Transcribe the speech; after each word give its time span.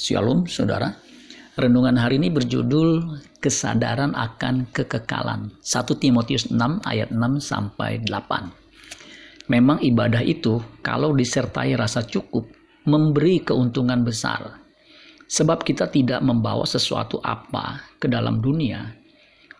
Shalom 0.00 0.48
saudara. 0.48 0.96
Renungan 1.60 2.00
hari 2.00 2.16
ini 2.16 2.32
berjudul 2.32 3.20
kesadaran 3.36 4.16
akan 4.16 4.72
kekekalan. 4.72 5.52
1 5.60 6.00
Timotius 6.00 6.48
6 6.48 6.56
ayat 6.88 7.12
6 7.12 7.20
sampai 7.36 8.00
8. 8.08 9.52
Memang 9.52 9.76
ibadah 9.84 10.24
itu 10.24 10.56
kalau 10.80 11.12
disertai 11.12 11.76
rasa 11.76 12.00
cukup 12.00 12.48
memberi 12.88 13.44
keuntungan 13.44 14.00
besar. 14.00 14.64
Sebab 15.28 15.68
kita 15.68 15.92
tidak 15.92 16.24
membawa 16.24 16.64
sesuatu 16.64 17.20
apa 17.20 17.84
ke 18.00 18.08
dalam 18.08 18.40
dunia 18.40 18.96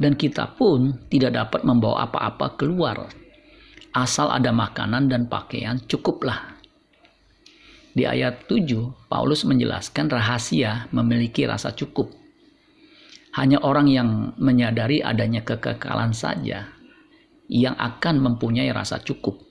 dan 0.00 0.16
kita 0.16 0.56
pun 0.56 1.04
tidak 1.12 1.36
dapat 1.36 1.68
membawa 1.68 2.08
apa-apa 2.08 2.56
keluar. 2.56 3.12
Asal 3.92 4.32
ada 4.32 4.56
makanan 4.56 5.04
dan 5.04 5.28
pakaian 5.28 5.76
cukuplah 5.84 6.59
di 7.90 8.06
ayat 8.06 8.46
7, 8.46 9.10
Paulus 9.10 9.42
menjelaskan 9.42 10.06
rahasia 10.06 10.86
memiliki 10.94 11.42
rasa 11.42 11.74
cukup. 11.74 12.14
Hanya 13.34 13.62
orang 13.62 13.86
yang 13.90 14.34
menyadari 14.38 15.02
adanya 15.02 15.42
kekekalan 15.42 16.14
saja 16.14 16.70
yang 17.50 17.74
akan 17.74 18.22
mempunyai 18.22 18.70
rasa 18.70 19.02
cukup. 19.02 19.42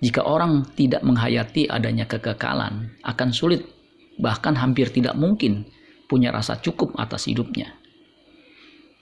Jika 0.00 0.24
orang 0.24 0.68
tidak 0.76 1.04
menghayati 1.04 1.68
adanya 1.68 2.08
kekekalan, 2.08 2.92
akan 3.04 3.28
sulit, 3.32 3.68
bahkan 4.16 4.56
hampir 4.56 4.88
tidak 4.92 5.16
mungkin 5.16 5.68
punya 6.08 6.32
rasa 6.32 6.60
cukup 6.60 6.96
atas 6.96 7.28
hidupnya. 7.28 7.72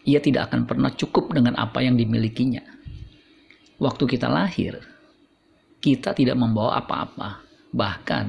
Ia 0.07 0.23
tidak 0.23 0.51
akan 0.51 0.67
pernah 0.67 0.95
cukup 0.95 1.35
dengan 1.35 1.59
apa 1.59 1.83
yang 1.83 1.99
dimilikinya. 1.99 2.63
Waktu 3.79 4.05
kita 4.11 4.27
lahir, 4.27 4.79
kita 5.79 6.15
tidak 6.19 6.35
membawa 6.35 6.83
apa-apa, 6.83 7.48
Bahkan 7.73 8.27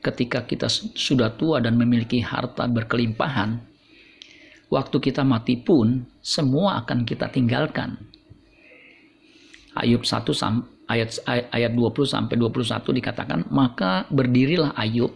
ketika 0.00 0.44
kita 0.44 0.68
sudah 0.96 1.32
tua 1.36 1.60
dan 1.60 1.76
memiliki 1.76 2.20
harta 2.24 2.64
berkelimpahan, 2.68 3.60
waktu 4.72 4.96
kita 5.02 5.26
mati 5.26 5.60
pun 5.60 6.08
semua 6.24 6.80
akan 6.84 7.04
kita 7.04 7.28
tinggalkan. 7.28 8.00
Ayub 9.76 10.02
1 10.02 10.26
ayat 10.90 11.22
ayat 11.54 11.72
20 11.72 12.06
sampai 12.08 12.34
21 12.34 12.90
dikatakan, 12.90 13.46
"Maka 13.54 14.08
berdirilah 14.10 14.74
Ayub 14.74 15.14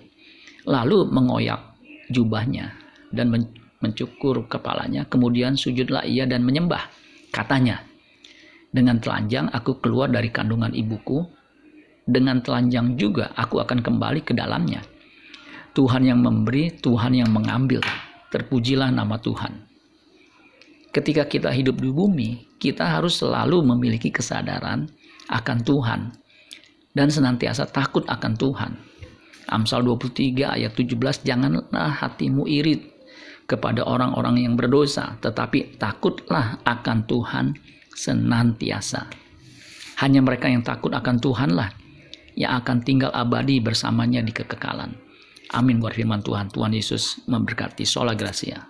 lalu 0.64 1.10
mengoyak 1.10 1.74
jubahnya 2.08 2.70
dan 3.10 3.34
mencukur 3.82 4.46
kepalanya, 4.46 5.04
kemudian 5.10 5.58
sujudlah 5.58 6.06
ia 6.06 6.24
dan 6.30 6.46
menyembah." 6.46 6.86
Katanya, 7.34 7.82
"Dengan 8.70 9.02
telanjang 9.02 9.50
aku 9.50 9.82
keluar 9.82 10.06
dari 10.06 10.30
kandungan 10.30 10.70
ibuku, 10.70 11.26
dengan 12.04 12.40
telanjang 12.44 13.00
juga 13.00 13.32
aku 13.32 13.60
akan 13.64 13.80
kembali 13.80 14.20
ke 14.24 14.36
dalamnya. 14.36 14.84
Tuhan 15.74 16.06
yang 16.06 16.22
memberi, 16.22 16.70
Tuhan 16.70 17.18
yang 17.18 17.32
mengambil. 17.34 17.82
Terpujilah 18.30 18.94
nama 18.94 19.18
Tuhan. 19.18 19.66
Ketika 20.94 21.26
kita 21.26 21.50
hidup 21.50 21.82
di 21.82 21.90
bumi, 21.90 22.30
kita 22.62 22.86
harus 22.86 23.18
selalu 23.18 23.66
memiliki 23.74 24.14
kesadaran 24.14 24.86
akan 25.26 25.58
Tuhan 25.66 26.00
dan 26.94 27.10
senantiasa 27.10 27.66
takut 27.66 28.06
akan 28.06 28.32
Tuhan. 28.38 28.72
Amsal 29.50 29.82
23 29.82 30.54
ayat 30.54 30.72
17, 30.78 31.26
janganlah 31.26 31.90
hatimu 32.00 32.46
irit 32.46 32.94
kepada 33.44 33.84
orang-orang 33.84 34.46
yang 34.46 34.54
berdosa, 34.54 35.18
tetapi 35.20 35.76
takutlah 35.76 36.62
akan 36.64 36.98
Tuhan 37.04 37.46
senantiasa. 37.92 39.10
Hanya 40.00 40.22
mereka 40.22 40.46
yang 40.48 40.62
takut 40.62 40.94
akan 40.94 41.18
Tuhanlah 41.18 41.83
yang 42.34 42.58
akan 42.62 42.82
tinggal 42.82 43.10
abadi 43.14 43.62
bersamanya 43.62 44.22
di 44.22 44.30
kekekalan. 44.34 44.94
Amin 45.54 45.78
buat 45.78 45.94
firman 45.94 46.22
Tuhan. 46.22 46.50
Tuhan 46.50 46.74
Yesus 46.74 47.22
memberkati. 47.30 47.86
Sola 47.86 48.18
Gracia. 48.18 48.66